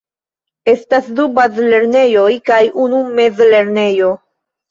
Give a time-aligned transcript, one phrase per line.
[0.71, 4.09] Estas du bazlernejoj kaj unu mezlernejo.